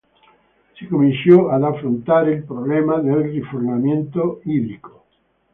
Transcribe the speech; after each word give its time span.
Si 0.73 0.87
cominciò 0.87 1.49
ad 1.49 1.61
affrontare 1.63 2.33
il 2.33 2.43
problema 2.43 2.97
del 2.97 3.17
rifornimento 3.17 4.41
idrico. 4.45 5.03